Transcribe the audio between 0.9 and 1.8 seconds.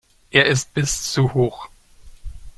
zu hoch.